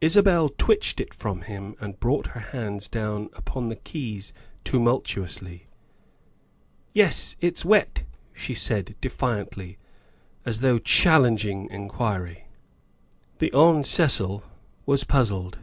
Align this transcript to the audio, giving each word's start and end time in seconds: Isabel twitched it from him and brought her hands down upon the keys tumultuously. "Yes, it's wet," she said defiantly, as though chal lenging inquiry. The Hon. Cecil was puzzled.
Isabel 0.00 0.48
twitched 0.48 0.98
it 0.98 1.12
from 1.12 1.42
him 1.42 1.76
and 1.78 2.00
brought 2.00 2.28
her 2.28 2.40
hands 2.40 2.88
down 2.88 3.28
upon 3.34 3.68
the 3.68 3.76
keys 3.76 4.32
tumultuously. 4.64 5.66
"Yes, 6.94 7.36
it's 7.38 7.62
wet," 7.62 8.04
she 8.32 8.54
said 8.54 8.96
defiantly, 9.02 9.76
as 10.46 10.60
though 10.60 10.78
chal 10.78 11.20
lenging 11.20 11.68
inquiry. 11.70 12.46
The 13.40 13.52
Hon. 13.52 13.82
Cecil 13.84 14.42
was 14.86 15.04
puzzled. 15.04 15.58